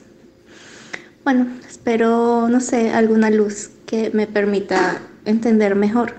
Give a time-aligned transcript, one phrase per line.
[1.32, 6.16] Bueno, espero, no sé, alguna luz que me permita entender mejor.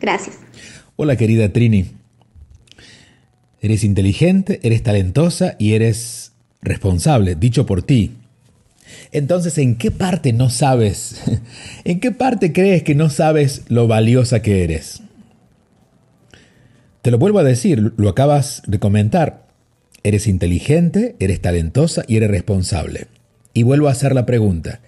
[0.00, 0.38] Gracias.
[0.96, 1.90] Hola querida Trini.
[3.60, 8.12] Eres inteligente, eres talentosa y eres responsable, dicho por ti.
[9.12, 11.20] Entonces, ¿en qué parte no sabes?
[11.84, 15.02] ¿En qué parte crees que no sabes lo valiosa que eres?
[17.02, 19.46] Te lo vuelvo a decir, lo acabas de comentar.
[20.04, 23.08] Eres inteligente, eres talentosa y eres responsable.
[23.54, 24.80] Y vuelvo a hacer la pregunta.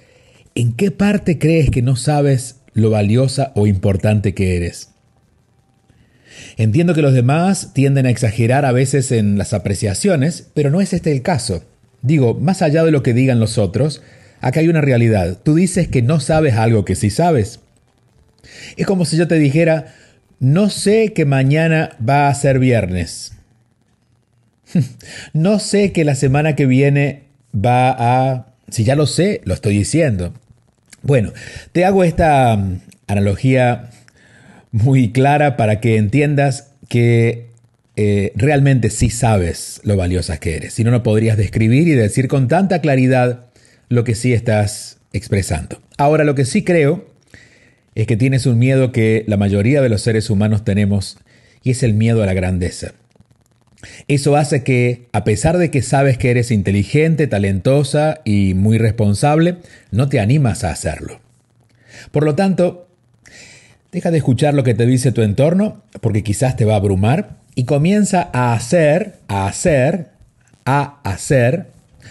[0.55, 4.91] ¿En qué parte crees que no sabes lo valiosa o importante que eres?
[6.57, 10.93] Entiendo que los demás tienden a exagerar a veces en las apreciaciones, pero no es
[10.93, 11.65] este el caso.
[12.03, 14.03] Digo, más allá de lo que digan los otros,
[14.41, 15.39] acá hay una realidad.
[15.43, 17.61] Tú dices que no sabes algo que sí sabes.
[18.77, 19.95] Es como si yo te dijera,
[20.39, 23.33] no sé que mañana va a ser viernes.
[25.33, 27.25] no sé que la semana que viene
[27.55, 28.47] va a...
[28.71, 30.35] Si ya lo sé, lo estoy diciendo.
[31.03, 31.33] Bueno,
[31.73, 33.91] te hago esta mm, analogía
[34.73, 37.47] muy clara para que entiendas que
[37.97, 40.75] eh, realmente sí sabes lo valiosa que eres.
[40.75, 43.47] Si no, no podrías describir y decir con tanta claridad
[43.89, 45.81] lo que sí estás expresando.
[45.97, 47.07] Ahora, lo que sí creo
[47.95, 51.19] es que tienes un miedo que la mayoría de los seres humanos tenemos
[51.63, 52.93] y es el miedo a la grandeza.
[54.09, 59.57] Eso hace que, a pesar de que sabes que eres inteligente, talentosa y muy responsable,
[59.91, 61.21] no te animas a hacerlo.
[62.11, 62.89] Por lo tanto,
[63.93, 67.37] deja de escuchar lo que te dice tu entorno, porque quizás te va a abrumar,
[67.55, 70.09] y comienza a hacer, a hacer,
[70.65, 71.67] a hacer,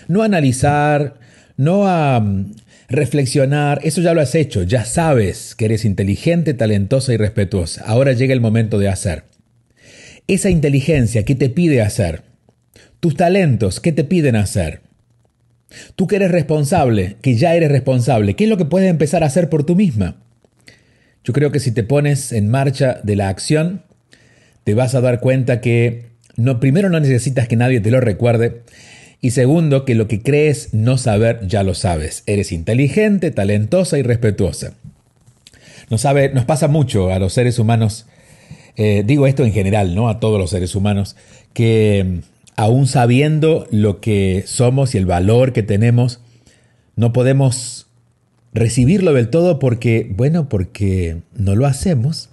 [0.07, 1.15] no analizar,
[1.57, 2.53] no a mm,
[2.89, 7.83] reflexionar, eso ya lo has hecho, ya sabes que eres inteligente, talentosa y respetuosa.
[7.85, 9.23] Ahora llega el momento de hacer.
[10.27, 12.23] Esa inteligencia, ¿qué te pide hacer?
[12.99, 14.81] Tus talentos, ¿qué te piden hacer?
[15.95, 19.27] Tú que eres responsable, que ya eres responsable, ¿qué es lo que puedes empezar a
[19.27, 20.17] hacer por tú misma?
[21.23, 23.83] Yo creo que si te pones en marcha de la acción,
[24.63, 26.05] te vas a dar cuenta que
[26.37, 28.63] no, primero no necesitas que nadie te lo recuerde
[29.21, 32.23] y segundo que lo que crees no saber ya lo sabes.
[32.25, 34.73] Eres inteligente, talentosa y respetuosa.
[35.89, 38.07] Nos, sabe, nos pasa mucho a los seres humanos,
[38.77, 40.09] eh, digo esto en general, ¿no?
[40.09, 41.15] A todos los seres humanos,
[41.53, 42.19] que mm,
[42.57, 46.19] aún sabiendo lo que somos y el valor que tenemos,
[46.95, 47.87] no podemos
[48.53, 52.29] recibirlo del todo porque, bueno, porque no lo hacemos.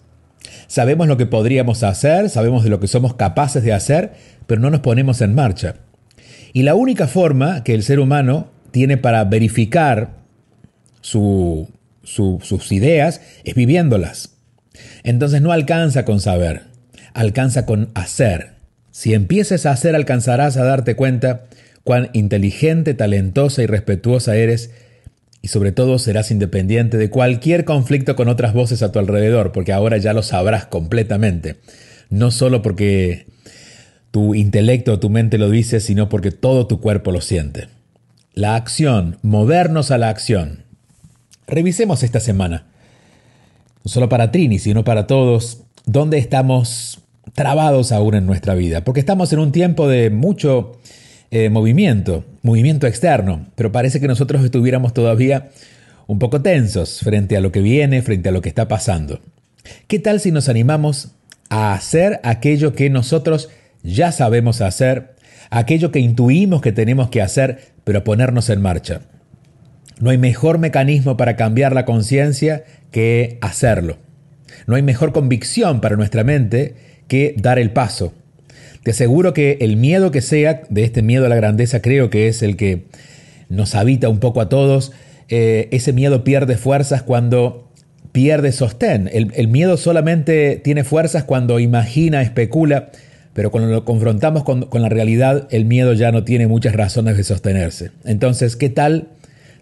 [0.66, 4.12] Sabemos lo que podríamos hacer, sabemos de lo que somos capaces de hacer,
[4.46, 5.76] pero no nos ponemos en marcha.
[6.52, 10.22] Y la única forma que el ser humano tiene para verificar
[11.00, 11.68] sus
[12.70, 14.31] ideas es viviéndolas.
[15.02, 16.62] Entonces no alcanza con saber,
[17.14, 18.52] alcanza con hacer.
[18.90, 21.44] Si empieces a hacer, alcanzarás a darte cuenta
[21.84, 24.70] cuán inteligente, talentosa y respetuosa eres
[25.42, 29.72] y sobre todo serás independiente de cualquier conflicto con otras voces a tu alrededor, porque
[29.72, 31.56] ahora ya lo sabrás completamente.
[32.10, 33.26] No solo porque
[34.12, 37.68] tu intelecto o tu mente lo dice, sino porque todo tu cuerpo lo siente.
[38.34, 40.62] La acción, movernos a la acción.
[41.48, 42.66] Revisemos esta semana,
[43.84, 47.00] no solo para Trini, sino para todos, dónde estamos
[47.34, 50.78] trabados aún en nuestra vida, porque estamos en un tiempo de mucho
[51.30, 55.50] eh, movimiento, movimiento externo, pero parece que nosotros estuviéramos todavía
[56.06, 59.20] un poco tensos frente a lo que viene, frente a lo que está pasando.
[59.86, 61.12] ¿Qué tal si nos animamos
[61.48, 63.48] a hacer aquello que nosotros
[63.82, 65.14] ya sabemos hacer,
[65.50, 69.02] aquello que intuimos que tenemos que hacer, pero ponernos en marcha?
[70.02, 73.96] No hay mejor mecanismo para cambiar la conciencia que hacerlo.
[74.66, 76.74] No hay mejor convicción para nuestra mente
[77.08, 78.12] que dar el paso,
[78.82, 82.26] te aseguro que el miedo que sea, de este miedo a la grandeza, creo que
[82.26, 82.82] es el que
[83.48, 84.92] nos habita un poco a todos,
[85.28, 87.68] eh, ese miedo pierde fuerzas cuando
[88.10, 89.08] pierde sostén.
[89.12, 92.90] El, miedo solamente tiene fuerzas cuando imagina, especula,
[93.34, 97.16] pero cuando lo confrontamos con, con la realidad, el miedo ya no tiene muchas razones
[97.16, 97.92] de sostenerse.
[98.04, 99.06] Entonces, ¿qué tal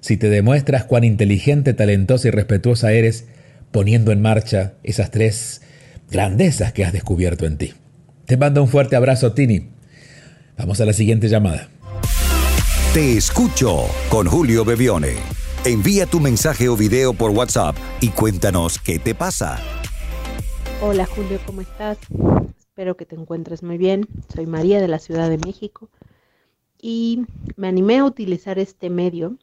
[0.00, 3.26] si te demuestras cuán inteligente, talentosa y respetuosa eres
[3.70, 5.62] poniendo en marcha esas tres
[6.10, 7.74] grandezas que has descubierto en ti?
[8.26, 9.70] Te mando un fuerte abrazo, Tini.
[10.56, 11.68] Vamos a la siguiente llamada.
[12.94, 15.14] Te escucho con Julio Bebione.
[15.64, 19.58] Envía tu mensaje o video por WhatsApp y cuéntanos qué te pasa.
[20.82, 21.98] Hola Julio, ¿cómo estás?
[22.58, 24.08] Espero que te encuentres muy bien.
[24.34, 25.90] Soy María de la Ciudad de México
[26.80, 27.26] y
[27.56, 29.36] me animé a utilizar este medio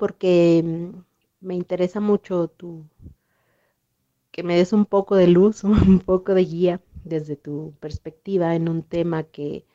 [0.00, 2.86] porque mm, me interesa mucho tu
[4.32, 8.70] que me des un poco de luz, un poco de guía desde tu perspectiva en
[8.70, 9.66] un tema que,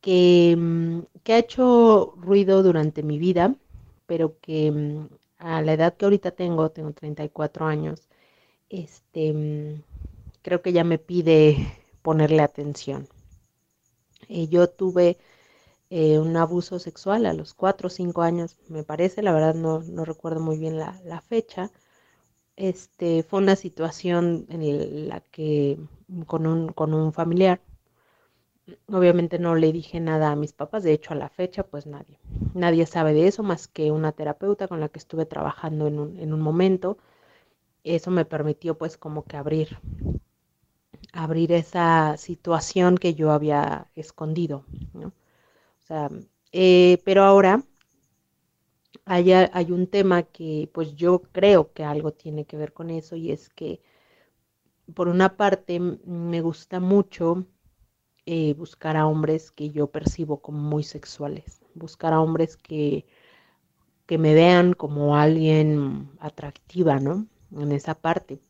[0.00, 3.54] que, mm, que, ha hecho ruido durante mi vida,
[4.06, 5.08] pero que mm,
[5.38, 8.08] a la edad que ahorita tengo, tengo 34 años,
[8.68, 9.80] este,
[10.42, 11.56] creo que ya me pide
[12.02, 13.08] ponerle atención.
[14.28, 15.18] Eh, yo tuve
[15.98, 19.80] eh, un abuso sexual a los 4 o 5 años, me parece, la verdad no,
[19.80, 21.70] no recuerdo muy bien la, la fecha,
[22.56, 25.78] este, fue una situación en la que
[26.26, 27.60] con un, con un familiar,
[28.88, 32.18] obviamente no le dije nada a mis papás, de hecho a la fecha pues nadie,
[32.54, 36.18] nadie sabe de eso más que una terapeuta con la que estuve trabajando en un,
[36.18, 36.96] en un momento.
[37.84, 39.78] Eso me permitió pues como que abrir,
[41.14, 45.12] abrir esa situación que yo había escondido, ¿no?
[45.84, 46.10] O sea,
[46.52, 47.62] eh, pero ahora
[49.04, 53.32] hay, un tema que pues yo creo que algo tiene que ver con eso y
[53.32, 53.80] es que
[54.94, 57.46] por una parte me gusta mucho
[58.26, 63.04] eh, buscar a hombres que yo percibo como muy sexuales, buscar a hombres que,
[64.06, 67.26] que me vean como alguien atractiva, ¿no?
[67.52, 68.40] En esa parte.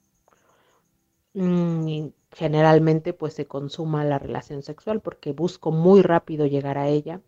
[1.34, 7.20] Mm, generalmente pues se consuma la relación sexual porque busco muy rápido llegar a ella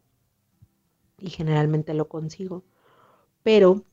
[1.18, 2.64] y generalmente lo consigo
[3.46, 3.84] pero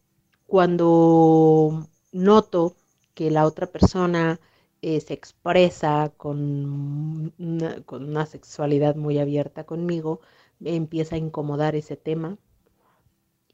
[0.48, 2.76] cuando noto
[3.14, 4.40] que la otra persona
[4.82, 10.22] eh, se expresa con una, con una sexualidad muy abierta conmigo,
[10.60, 12.38] me empieza a incomodar ese tema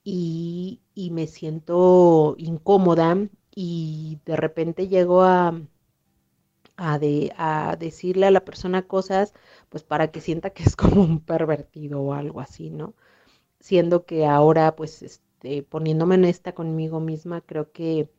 [0.03, 3.17] y, me siento incómoda
[3.53, 5.59] y de repente llego a,
[6.77, 9.33] a, decirle a la persona cosas
[9.69, 12.93] pues para que sienta que es como un pervertido o algo así, ¿no?
[13.59, 18.09] Siendo que ahora pues este, poniéndome honesta conmigo misma, creo que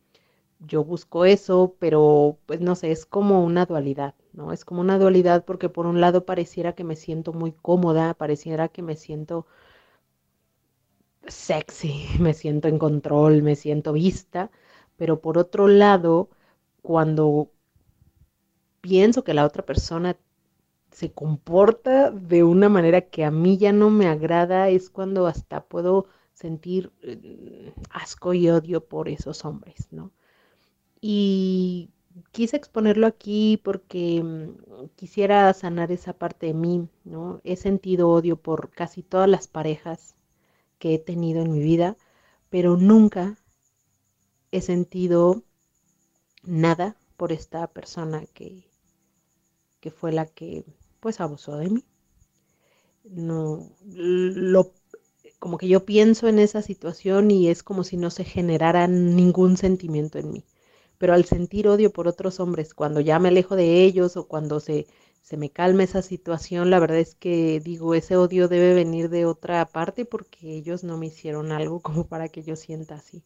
[0.60, 4.52] yo busco eso, pero pues no sé, es como una dualidad, ¿no?
[4.52, 8.68] Es como una dualidad porque por un lado pareciera que me siento muy cómoda, pareciera
[8.68, 9.46] que me siento
[11.28, 14.50] sexy, me siento en control, me siento vista,
[14.96, 16.28] pero por otro lado,
[16.82, 17.50] cuando
[18.80, 20.16] pienso que la otra persona
[20.92, 25.64] se comporta de una manera que a mí ya no me agrada, es cuando hasta
[25.64, 30.10] puedo sentir eh, asco y odio por esos hombres, ¿no?
[31.00, 31.90] Y
[32.32, 37.40] quise exponerlo aquí porque mm, quisiera sanar esa parte de mí, ¿no?
[37.44, 40.16] He sentido odio por casi todas las parejas
[40.78, 41.96] que he tenido en mi vida,
[42.50, 43.38] pero nunca,
[44.52, 45.44] he sentido
[46.42, 48.64] nada por esta persona que,
[49.80, 50.64] que fue la que
[51.00, 51.84] pues abusó de mí.
[53.04, 54.72] No, lo,
[55.38, 59.56] como que yo pienso en esa situación y es como si no se generara ningún
[59.56, 60.44] sentimiento en mí.
[60.98, 64.60] Pero al sentir odio por otros hombres, cuando ya me alejo de ellos o cuando
[64.60, 64.86] se,
[65.22, 69.26] se me calma esa situación, la verdad es que digo, ese odio debe venir de
[69.26, 73.22] otra parte porque ellos no me hicieron algo como para que yo sienta así.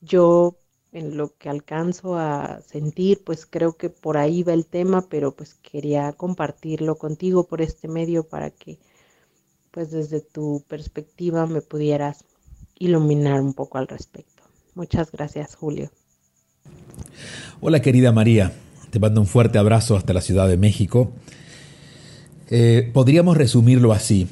[0.00, 0.58] Yo
[0.92, 5.34] en lo que alcanzo a sentir, pues creo que por ahí va el tema, pero
[5.34, 8.78] pues quería compartirlo contigo por este medio para que
[9.70, 12.24] pues desde tu perspectiva me pudieras
[12.78, 14.42] iluminar un poco al respecto.
[14.74, 15.90] Muchas gracias, Julio.
[17.60, 18.52] Hola querida María,
[18.90, 21.12] te mando un fuerte abrazo hasta la Ciudad de México.
[22.48, 24.28] Eh, podríamos resumirlo así.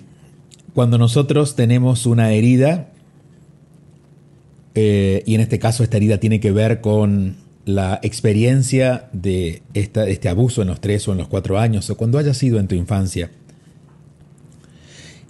[0.74, 2.90] Cuando nosotros tenemos una herida,
[4.80, 10.28] eh, y en este caso esta herida tiene que ver con la experiencia de este
[10.28, 12.76] abuso en los tres o en los cuatro años, o cuando haya sido en tu
[12.76, 13.28] infancia,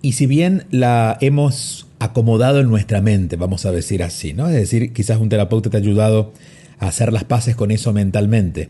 [0.02, 4.48] y si bien la hemos acomodado en nuestra mente, vamos a decir así, ¿no?
[4.48, 6.34] Es decir, quizás un terapeuta te ha ayudado
[6.78, 8.68] a hacer las paces con eso mentalmente,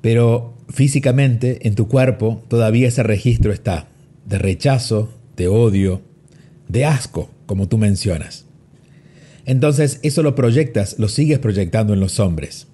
[0.00, 3.86] pero físicamente en tu cuerpo todavía ese registro está
[4.26, 6.02] de rechazo, de odio,
[6.66, 8.44] de asco, como tú mencionas.
[9.46, 12.66] Entonces eso lo proyectas, lo sigues proyectando en los hombres.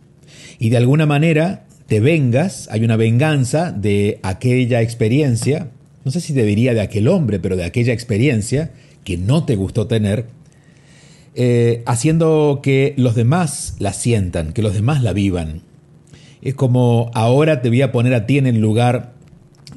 [0.59, 5.71] Y de alguna manera te vengas, hay una venganza de aquella experiencia
[6.05, 8.73] no sé si debería de aquel hombre, pero de aquella experiencia
[9.05, 10.27] que no te gustó tener,
[11.35, 15.62] eh, haciendo que los demás la sientan, que los demás la vivan.
[16.43, 19.12] Es como ahora te voy a poner a ti en el lugar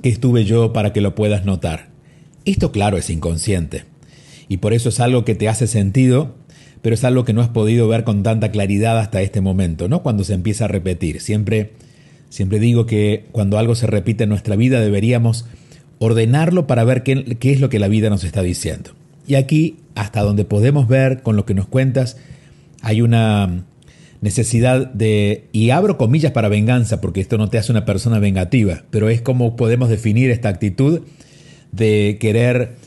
[0.01, 1.89] que estuve yo para que lo puedas notar.
[2.45, 3.85] Esto claro es inconsciente
[4.47, 6.35] y por eso es algo que te hace sentido,
[6.83, 10.03] pero es algo que no has podido ver con tanta claridad hasta este momento, ¿no?
[10.03, 11.21] Cuando se empieza a repetir.
[11.21, 11.71] Siempre
[12.33, 15.45] siempre digo que cuando algo se repite en nuestra vida deberíamos
[15.99, 18.89] ordenarlo para ver qué, es lo que la vida nos está diciendo.
[19.27, 22.17] Y aquí, hasta donde podemos ver con lo que nos cuentas,
[22.81, 23.65] hay una
[24.21, 28.81] necesidad de, y abro comillas para venganza, porque esto no te hace una persona vengativa,
[28.89, 31.01] pero es como podemos definir esta actitud
[31.71, 32.77] de querer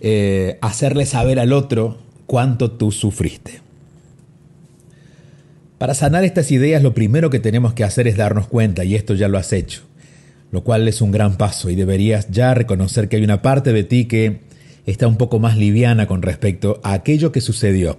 [0.00, 3.60] eh, hacerle saber al otro cuánto tú sufriste.
[5.78, 9.14] Para sanar estas ideas lo primero que tenemos que hacer es darnos cuenta, y esto
[9.14, 9.82] ya lo has hecho,
[10.50, 13.84] lo cual es un gran paso y deberías ya reconocer que hay una parte de
[13.84, 14.40] ti que
[14.86, 17.98] está un poco más liviana con respecto a aquello que sucedió.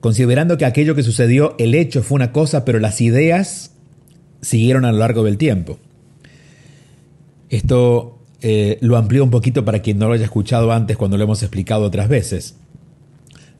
[0.00, 3.72] Considerando que aquello que sucedió, el hecho fue una cosa, pero las ideas
[4.40, 5.78] siguieron a lo largo del tiempo.
[7.50, 11.24] Esto eh, lo amplío un poquito para quien no lo haya escuchado antes cuando lo
[11.24, 12.54] hemos explicado otras veces.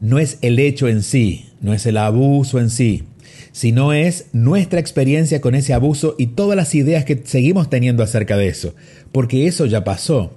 [0.00, 3.04] No es el hecho en sí, no es el abuso en sí,
[3.52, 8.38] sino es nuestra experiencia con ese abuso y todas las ideas que seguimos teniendo acerca
[8.38, 8.74] de eso,
[9.12, 10.36] porque eso ya pasó.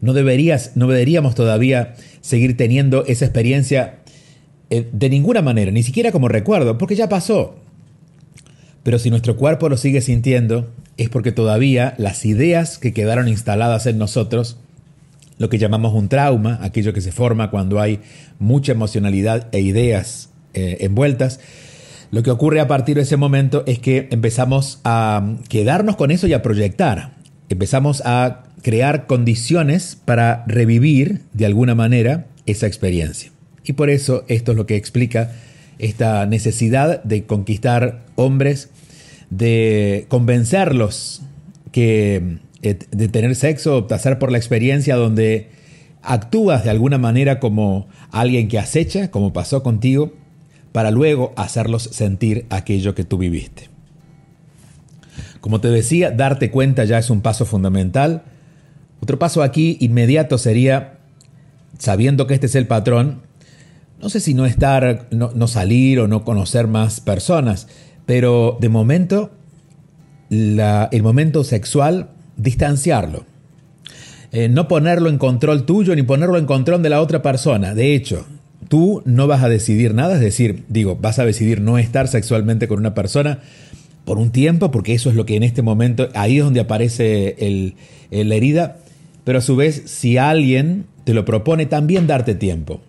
[0.00, 3.96] No, deberías, no deberíamos todavía seguir teniendo esa experiencia
[4.70, 7.56] eh, de ninguna manera, ni siquiera como recuerdo, porque ya pasó.
[8.82, 13.86] Pero si nuestro cuerpo lo sigue sintiendo, es porque todavía las ideas que quedaron instaladas
[13.86, 14.58] en nosotros,
[15.38, 18.00] lo que llamamos un trauma, aquello que se forma cuando hay
[18.38, 21.40] mucha emocionalidad e ideas eh, envueltas,
[22.10, 26.26] lo que ocurre a partir de ese momento es que empezamos a quedarnos con eso
[26.28, 27.14] y a proyectar.
[27.48, 33.32] Empezamos a crear condiciones para revivir de alguna manera esa experiencia.
[33.64, 35.32] Y por eso esto es lo que explica
[35.78, 38.70] esta necesidad de conquistar hombres,
[39.30, 41.22] de convencerlos
[41.72, 45.50] que de tener sexo, pasar por la experiencia donde
[46.02, 50.12] actúas de alguna manera como alguien que acecha, como pasó contigo,
[50.72, 53.68] para luego hacerlos sentir aquello que tú viviste.
[55.40, 58.24] Como te decía, darte cuenta ya es un paso fundamental.
[59.00, 60.98] Otro paso aquí inmediato sería,
[61.78, 63.22] sabiendo que este es el patrón,
[64.00, 67.68] no sé si no estar, no, salir o no conocer más personas,
[68.06, 69.30] pero de momento,
[70.30, 73.24] el momento sexual, distanciarlo.
[74.32, 77.74] Eh, no ponerlo en control tuyo ni ponerlo en control de la otra persona.
[77.74, 78.26] De hecho,
[78.68, 82.66] tú no vas a decidir nada, es decir, digo, vas a decidir no estar sexualmente
[82.66, 83.38] con una persona
[84.04, 87.36] por un tiempo, porque eso es lo que en este momento, ahí es donde aparece
[87.38, 87.74] el,
[88.10, 88.78] la herida,
[89.24, 92.80] pero a su vez, si alguien te lo propone, también darte tiempo.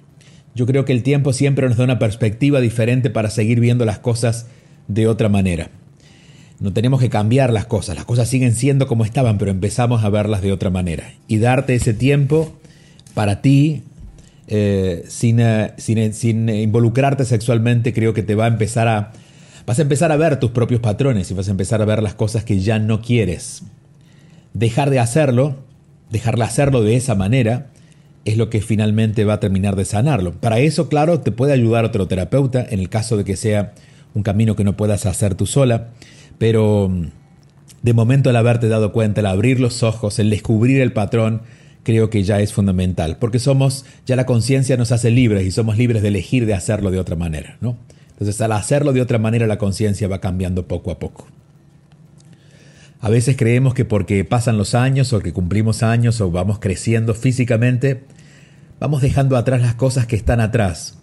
[0.55, 3.99] Yo creo que el tiempo siempre nos da una perspectiva diferente para seguir viendo las
[3.99, 4.47] cosas
[4.87, 5.69] de otra manera.
[6.59, 10.09] No tenemos que cambiar las cosas, las cosas siguen siendo como estaban, pero empezamos a
[10.09, 11.13] verlas de otra manera.
[11.27, 12.55] Y darte ese tiempo
[13.13, 13.83] para ti,
[14.47, 19.11] eh, sin, eh, sin, sin, involucrarte sexualmente, creo que te va a empezar a...
[19.65, 22.13] Vas a empezar a ver tus propios patrones y vas a empezar a ver las
[22.13, 23.63] cosas que ya no quieres.
[24.53, 25.57] Dejar de hacerlo,
[26.11, 27.71] dejarle hacerlo de esa manera,
[28.25, 30.33] es lo que finalmente va a terminar de sanarlo.
[30.33, 33.73] Para eso, claro, te puede ayudar otro terapeuta en el caso de que sea
[34.13, 35.89] un camino que no puedas hacer tú sola,
[36.37, 37.07] pero mm,
[37.81, 41.41] de momento el haberte dado cuenta, el abrir los ojos, el descubrir el patrón,
[41.83, 45.77] creo que ya es fundamental, porque somos, ya la conciencia nos hace libres y somos
[45.77, 47.77] libres de elegir de hacerlo de otra manera, ¿no?
[48.09, 51.27] Entonces al hacerlo de otra manera la conciencia va cambiando poco a poco.
[53.01, 57.13] A veces creemos que porque pasan los años o que cumplimos años o vamos creciendo
[57.13, 58.03] físicamente,
[58.79, 60.97] vamos dejando atrás las cosas que están atrás.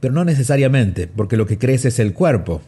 [0.00, 2.60] Pero no necesariamente, porque lo que crece es el cuerpo,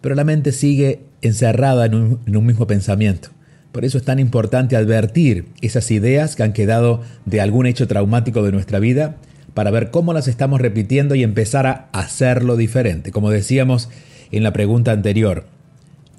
[0.00, 3.30] pero la mente sigue encerrada en un, en un mismo pensamiento.
[3.72, 8.42] Por eso es tan importante advertir esas ideas que han quedado de algún hecho traumático
[8.42, 9.16] de nuestra vida
[9.54, 13.10] para ver cómo las estamos repitiendo y empezar a hacerlo diferente.
[13.10, 13.88] Como decíamos
[14.30, 15.46] en la pregunta anterior,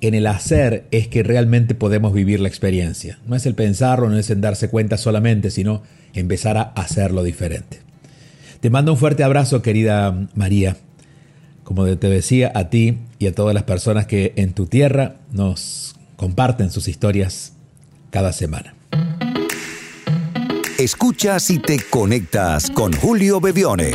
[0.02, 3.20] en el hacer es que realmente podemos vivir la experiencia.
[3.26, 5.84] No es el pensarlo, no es en darse cuenta solamente, sino
[6.14, 7.80] empezar a hacerlo diferente.
[8.60, 10.78] Te mando un fuerte abrazo, querida María.
[11.70, 15.96] Como te decía, a ti y a todas las personas que en tu tierra nos
[16.16, 17.54] comparten sus historias
[18.10, 18.74] cada semana.
[20.80, 23.92] Escuchas y te conectas con Julio Bebione.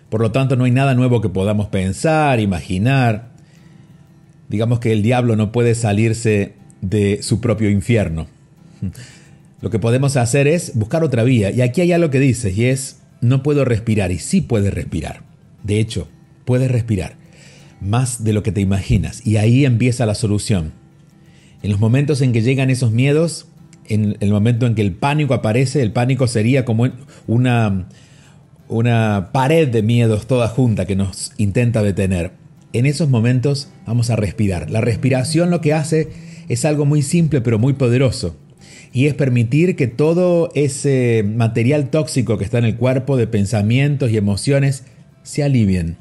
[0.09, 3.33] Por lo tanto, no hay nada nuevo que podamos pensar, imaginar.
[4.49, 8.29] Digamos que el diablo no puede salirse de su propio infierno.
[9.61, 11.51] Lo que podemos hacer es buscar otra vía.
[11.51, 14.11] Y aquí hay algo que dice, y es, no puedo respirar.
[14.11, 15.21] Y sí puedes respirar.
[15.65, 16.09] De hecho,
[16.47, 17.21] puedes respirar
[17.83, 19.27] más de lo que te imaginas.
[19.27, 20.73] Y ahí empieza la solución.
[21.63, 23.47] En los momentos en que llegan esos miedos,
[23.89, 26.89] en el momento en que el pánico aparece, el pánico sería como
[27.27, 27.89] una,
[28.69, 32.33] una pared de miedos toda junta que nos intenta detener.
[32.73, 34.71] En esos momentos vamos a respirar.
[34.71, 36.09] La respiración lo que hace
[36.49, 38.37] es algo muy simple pero muy poderoso.
[38.95, 44.11] Y es permitir que todo ese material tóxico que está en el cuerpo de pensamientos
[44.11, 44.85] y emociones
[45.23, 45.97] se alivien.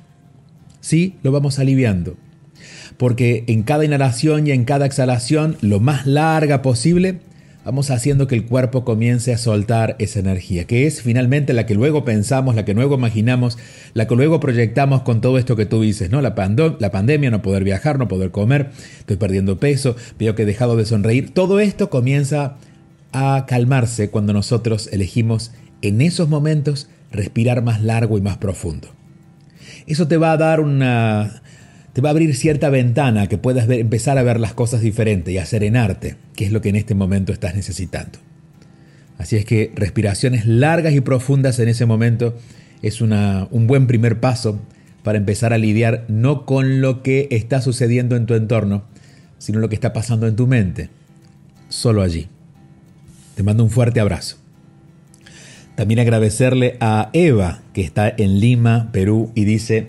[0.81, 1.15] ¿Sí?
[1.23, 2.17] Lo vamos aliviando.
[2.97, 7.19] Porque en cada inhalación y en cada exhalación, lo más larga posible,
[7.63, 11.75] vamos haciendo que el cuerpo comience a soltar esa energía, que es finalmente la que
[11.75, 13.57] luego pensamos, la que luego imaginamos,
[13.93, 16.21] la que luego proyectamos con todo esto que tú dices, ¿no?
[16.21, 16.35] La,
[16.79, 20.75] la pandemia, no poder viajar, no poder comer, estoy perdiendo peso, veo que he dejado
[20.75, 21.33] de sonreír.
[21.33, 22.57] Todo esto comienza
[23.13, 29.00] a calmarse cuando nosotros elegimos en esos momentos respirar más largo y más profundo
[29.87, 31.41] eso te va a dar una...
[31.93, 35.37] te va a abrir cierta ventana que puedas empezar a ver las cosas diferentes y
[35.37, 38.19] a serenarte, que es lo que en este momento estás necesitando.
[39.17, 42.35] Así es que respiraciones largas y profundas en ese momento
[42.81, 44.59] es una, un buen primer paso
[45.03, 48.83] para empezar a lidiar no con lo que está sucediendo en tu entorno,
[49.37, 50.89] sino lo que está pasando en tu mente.
[51.69, 52.27] Solo allí.
[53.35, 54.37] Te mando un fuerte abrazo.
[55.81, 59.87] También agradecerle a Eva, que está en Lima, Perú, y dice,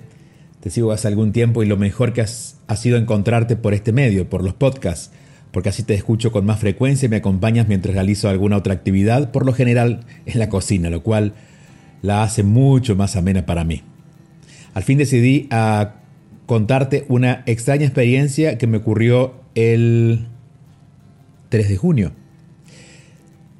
[0.60, 3.92] te sigo hace algún tiempo y lo mejor que has, ha sido encontrarte por este
[3.92, 5.10] medio, por los podcasts,
[5.50, 9.32] porque así te escucho con más frecuencia y me acompañas mientras realizo alguna otra actividad,
[9.32, 11.34] por lo general en la cocina, lo cual
[12.00, 13.82] la hace mucho más amena para mí.
[14.72, 15.96] Al fin decidí a
[16.46, 20.26] contarte una extraña experiencia que me ocurrió el
[21.50, 22.12] 3 de junio.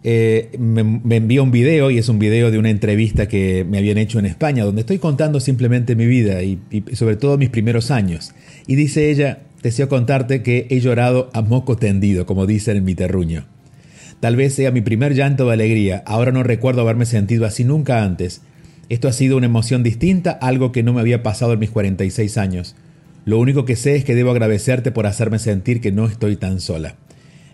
[0.04, 3.98] Eh, me, envió un video y es un video de una entrevista que me habían
[3.98, 7.90] hecho en España, donde estoy contando simplemente mi vida y, y sobre todo mis primeros
[7.90, 8.32] años.
[8.66, 12.94] Y dice ella, deseo contarte que he llorado a moco tendido, como dicen en mi
[12.94, 13.44] terruño.
[14.20, 18.04] Tal vez sea mi primer llanto de alegría, ahora no recuerdo haberme sentido así nunca
[18.04, 18.42] antes.
[18.88, 22.38] Esto ha sido una emoción distinta, algo que no me había pasado en mis 46
[22.38, 22.76] años.
[23.24, 26.60] Lo único que sé es que debo agradecerte por hacerme sentir que no estoy tan
[26.60, 26.96] sola.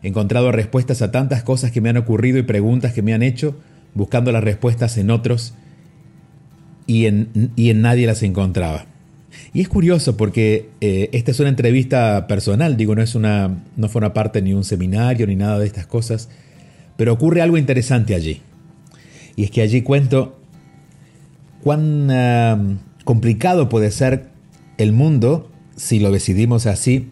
[0.02, 3.22] He encontrado respuestas a tantas cosas que me han ocurrido y preguntas que me han
[3.22, 3.56] hecho,
[3.94, 5.54] buscando las respuestas en otros
[6.86, 8.86] y en, y en nadie las encontraba.
[9.52, 13.88] Y es curioso porque eh, esta es una entrevista personal, digo, no, es una, no
[13.88, 16.28] forma parte ni un seminario ni nada de estas cosas,
[16.96, 18.42] pero ocurre algo interesante allí.
[19.36, 20.38] Y es que allí cuento
[21.62, 22.58] cuán ah,
[23.04, 24.28] complicado puede ser
[24.78, 27.10] el mundo si lo decidimos así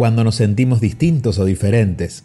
[0.00, 2.24] cuando nos sentimos distintos o diferentes.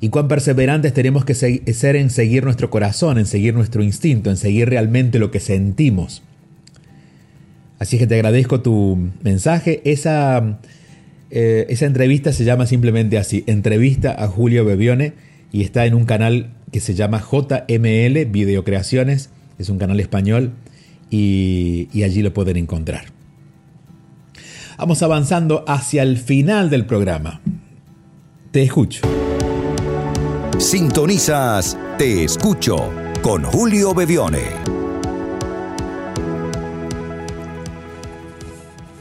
[0.00, 4.38] Y cuán perseverantes tenemos que ser en seguir nuestro corazón, en seguir nuestro instinto, en
[4.38, 6.22] seguir realmente lo que sentimos.
[7.78, 9.82] Así que te agradezco tu mensaje.
[9.84, 10.60] Esa,
[11.30, 15.12] eh, esa entrevista se llama simplemente así, entrevista a Julio Bebione
[15.52, 20.52] y está en un canal que se llama JML Videocreaciones, es un canal español
[21.10, 23.12] y, y allí lo pueden encontrar.
[24.76, 27.40] Vamos avanzando hacia el final del programa.
[28.50, 29.02] Te escucho.
[30.58, 32.90] Sintonizas Te escucho
[33.22, 34.42] con Julio Bebione.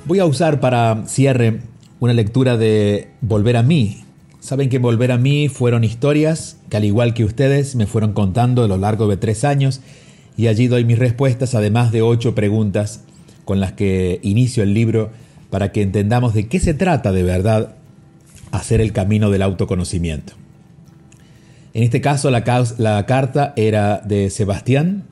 [0.05, 1.61] Voy a usar para cierre
[1.99, 4.03] una lectura de Volver a mí.
[4.41, 8.63] Saben que Volver a mí fueron historias que al igual que ustedes me fueron contando
[8.63, 9.81] a lo largo de tres años
[10.37, 13.01] y allí doy mis respuestas además de ocho preguntas
[13.43, 15.11] con las que inicio el libro
[15.53, 17.75] para que entendamos de qué se trata de verdad
[18.49, 20.33] hacer el camino del autoconocimiento.
[21.75, 25.03] En este caso la, carta era de Sebastián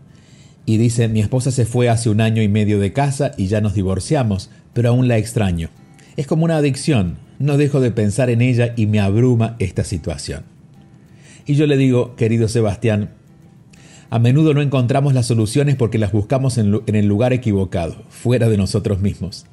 [0.65, 3.61] y dice, mi esposa se fue hace un año y medio de casa y ya
[3.61, 5.69] nos divorciamos, pero aún la extraño.
[6.17, 10.41] Es como una adicción, no dejo de pensar en ella y me abruma esta situación.
[11.45, 13.11] Y yo le digo, querido Sebastián,
[14.09, 18.57] a menudo no encontramos las soluciones porque las buscamos en, el lugar equivocado, fuera de
[18.57, 19.45] nosotros mismos.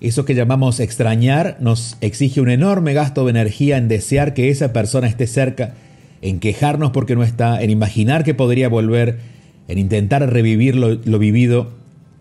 [0.00, 4.72] Eso que llamamos extrañar nos exige un enorme gasto de energía en desear que esa
[4.72, 5.74] persona esté cerca,
[6.20, 9.18] en quejarnos porque no está, en imaginar que podría volver,
[9.68, 11.72] en intentar revivir lo vivido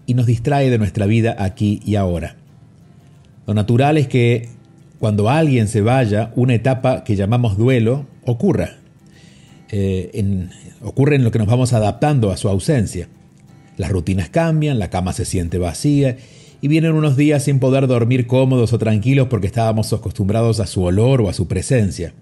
[0.06, 2.36] y nos distrae de nuestra vida aquí y ahora.
[3.48, 4.50] Lo natural es que
[5.00, 8.78] cuando alguien se vaya, una etapa que llamamos duelo ocurra.
[9.70, 10.48] Eh,
[10.82, 13.10] ocurre en lo que nos vamos adaptando a su ausencia.
[13.76, 16.16] Las rutinas cambian, la cama se siente vacía
[16.64, 20.82] y vienen unos días sin poder dormir cómodos o tranquilos porque estábamos acostumbrados a su
[20.82, 22.14] olor o a su presencia.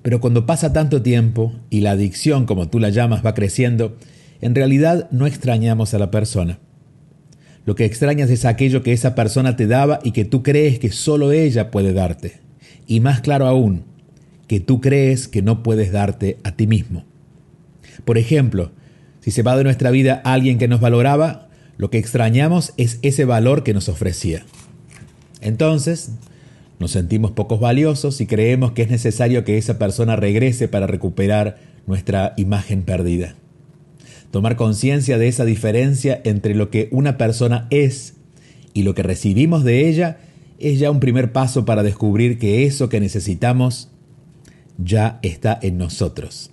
[0.00, 3.96] Pero cuando pasa tanto tiempo y la adicción, como tú la llamas, va creciendo,
[4.40, 6.60] en realidad no extrañamos a la persona.
[7.66, 10.92] Lo que extrañas es aquello que esa persona te daba y que tú crees que
[10.92, 12.34] solo ella puede darte.
[12.86, 13.82] Y más claro aún,
[14.46, 17.06] que tú crees que no puedes darte a ti mismo.
[18.04, 18.70] Por ejemplo,
[19.18, 23.24] si se va de nuestra vida alguien que nos valoraba, lo que extrañamos es ese
[23.24, 24.44] valor que nos ofrecía.
[25.40, 26.10] Entonces,
[26.78, 31.58] nos sentimos pocos valiosos y creemos que es necesario que esa persona regrese para recuperar
[31.86, 33.34] nuestra imagen perdida.
[34.30, 38.14] Tomar conciencia de esa diferencia entre lo que una persona es
[38.72, 40.18] y lo que recibimos de ella
[40.58, 43.90] es ya un primer paso para descubrir que eso que necesitamos
[44.78, 46.50] ya está en nosotros.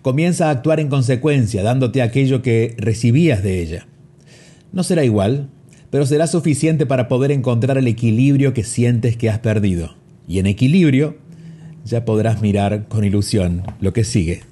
[0.00, 3.86] Comienza a actuar en consecuencia, dándote aquello que recibías de ella.
[4.72, 5.48] No será igual,
[5.90, 9.96] pero será suficiente para poder encontrar el equilibrio que sientes que has perdido.
[10.28, 11.16] Y en equilibrio
[11.84, 14.42] ya podrás mirar con ilusión lo que sigue.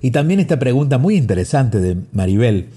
[0.00, 2.70] Y también esta pregunta muy interesante de Maribel.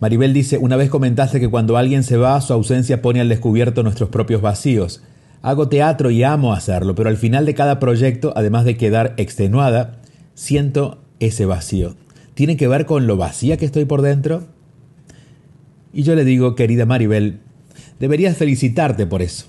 [0.00, 3.84] Maribel dice, una vez comentaste que cuando alguien se va, su ausencia pone al descubierto
[3.84, 5.02] nuestros propios vacíos.
[5.42, 10.00] Hago teatro y amo hacerlo, pero al final de cada proyecto, además de quedar extenuada,
[10.34, 11.94] siento ese vacío.
[12.34, 14.42] ¿Tiene que ver con lo vacía que estoy por dentro?
[15.92, 17.40] Y yo le digo, querida Maribel,
[18.00, 19.46] deberías felicitarte por eso.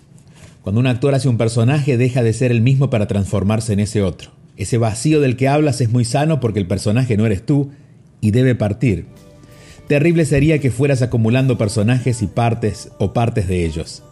[0.62, 4.02] Cuando un actor hace un personaje deja de ser el mismo para transformarse en ese
[4.02, 4.32] otro.
[4.56, 7.72] Ese vacío del que hablas es muy sano porque el personaje no eres tú
[8.22, 9.06] y debe partir.
[9.88, 14.04] Terrible sería que fueras acumulando personajes y partes o partes de ellos.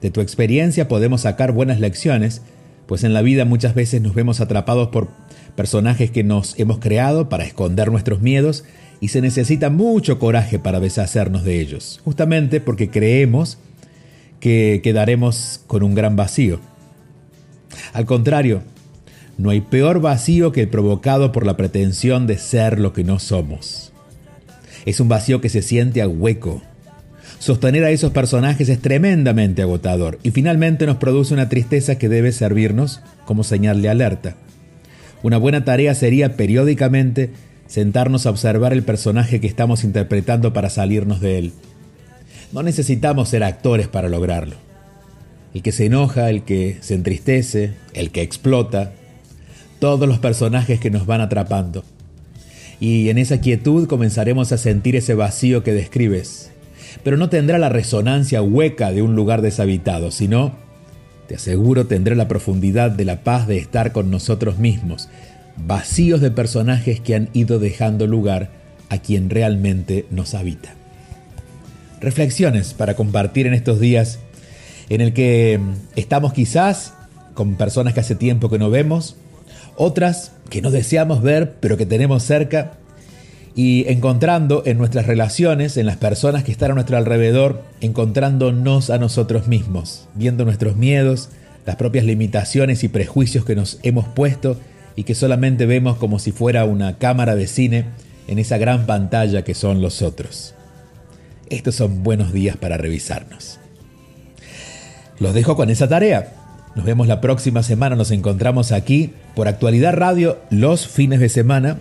[0.00, 2.42] De tu experiencia podemos sacar buenas lecciones,
[2.86, 5.08] pues en la vida muchas veces nos vemos atrapados por
[5.54, 8.64] personajes que nos hemos creado para esconder nuestros miedos
[9.04, 13.58] y se necesita mucho coraje para deshacernos de ellos, justamente porque creemos
[14.40, 16.58] que quedaremos con un gran vacío.
[17.92, 18.62] Al contrario,
[19.36, 23.18] no hay peor vacío que el provocado por la pretensión de ser lo que no
[23.18, 23.92] somos.
[24.86, 26.62] Es un vacío que se siente a hueco.
[27.38, 32.32] Sostener a esos personajes es tremendamente agotador y finalmente nos produce una tristeza que debe
[32.32, 34.36] servirnos como señal de alerta.
[35.22, 37.32] Una buena tarea sería periódicamente
[37.74, 41.52] sentarnos a observar el personaje que estamos interpretando para salirnos de él.
[42.52, 44.54] No necesitamos ser actores para lograrlo.
[45.54, 48.92] El que se enoja, el que se entristece, el que explota,
[49.80, 51.82] todos los personajes que nos van atrapando.
[52.78, 56.52] Y en esa quietud comenzaremos a sentir ese vacío que describes.
[57.02, 60.54] Pero no tendrá la resonancia hueca de un lugar deshabitado, sino
[61.26, 65.08] te aseguro tendré la profundidad de la paz de estar con nosotros mismos,
[65.56, 68.50] vacíos de personajes que han ido dejando lugar
[68.88, 70.74] a quien realmente nos habita.
[72.00, 74.18] Reflexiones para compartir en estos días
[74.88, 75.60] en el que
[75.96, 76.94] estamos quizás
[77.34, 79.16] con personas que hace tiempo que no vemos,
[79.76, 82.72] otras que no deseamos ver pero que tenemos cerca
[83.56, 88.98] y encontrando en nuestras relaciones, en las personas que están a nuestro alrededor, encontrándonos a
[88.98, 91.30] nosotros mismos, viendo nuestros miedos,
[91.64, 94.58] las propias limitaciones y prejuicios que nos hemos puesto
[94.96, 97.86] y que solamente vemos como si fuera una cámara de cine
[98.28, 100.54] en esa gran pantalla que son los otros.
[101.50, 103.58] Estos son buenos días para revisarnos.
[105.18, 106.32] Los dejo con esa tarea.
[106.74, 111.78] Nos vemos la próxima semana, nos encontramos aquí por Actualidad Radio los fines de semana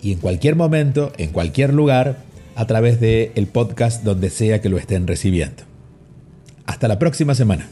[0.00, 2.18] y en cualquier momento, en cualquier lugar,
[2.56, 5.64] a través del el podcast donde sea que lo estén recibiendo.
[6.66, 7.68] Hasta la próxima semana.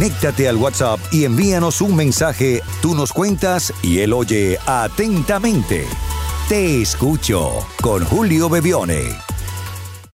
[0.00, 2.62] Conéctate al WhatsApp y envíanos un mensaje.
[2.80, 5.84] Tú nos cuentas y él oye atentamente.
[6.48, 9.29] Te escucho con Julio Bebione.